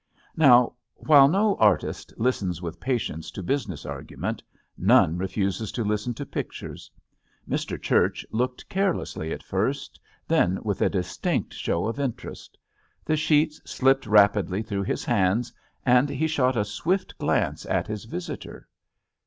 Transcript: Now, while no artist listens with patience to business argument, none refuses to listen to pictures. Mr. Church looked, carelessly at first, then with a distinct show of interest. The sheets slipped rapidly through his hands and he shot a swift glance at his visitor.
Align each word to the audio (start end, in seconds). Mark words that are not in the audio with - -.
Now, 0.35 0.73
while 0.95 1.27
no 1.27 1.55
artist 1.57 2.11
listens 2.17 2.59
with 2.59 2.79
patience 2.79 3.29
to 3.29 3.43
business 3.43 3.85
argument, 3.85 4.41
none 4.75 5.15
refuses 5.19 5.71
to 5.73 5.83
listen 5.83 6.15
to 6.15 6.25
pictures. 6.25 6.89
Mr. 7.47 7.79
Church 7.79 8.25
looked, 8.31 8.67
carelessly 8.67 9.31
at 9.31 9.43
first, 9.43 9.99
then 10.27 10.57
with 10.63 10.81
a 10.81 10.89
distinct 10.89 11.53
show 11.53 11.85
of 11.85 11.99
interest. 11.99 12.57
The 13.05 13.15
sheets 13.15 13.61
slipped 13.63 14.07
rapidly 14.07 14.63
through 14.63 14.85
his 14.85 15.05
hands 15.05 15.53
and 15.85 16.09
he 16.09 16.25
shot 16.25 16.57
a 16.57 16.65
swift 16.65 17.15
glance 17.19 17.67
at 17.67 17.85
his 17.85 18.05
visitor. 18.05 18.67